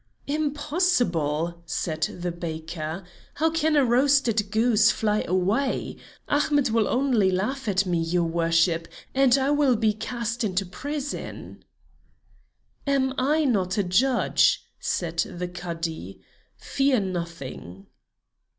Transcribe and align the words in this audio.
"Impossible!" 0.25 1.61
said 1.67 2.01
the 2.01 2.31
baker. 2.31 3.03
"How 3.35 3.51
can 3.51 3.75
a 3.75 3.85
roasted 3.85 4.49
goose 4.49 4.89
fly 4.89 5.23
away? 5.27 5.95
Ahmet 6.27 6.71
will 6.71 6.87
only 6.87 7.29
laugh 7.29 7.67
at 7.67 7.85
me, 7.85 7.99
your 8.01 8.23
Worship, 8.23 8.87
and 9.13 9.37
I 9.37 9.51
will 9.51 9.75
be 9.75 9.93
cast 9.93 10.43
into 10.43 10.65
prison." 10.65 11.63
"Am 12.87 13.13
I 13.19 13.45
not 13.45 13.77
a 13.77 13.83
Judge?" 13.83 14.63
said 14.79 15.17
the 15.19 15.47
Cadi, 15.47 16.19
"fear 16.57 16.99
nothing." 16.99 17.85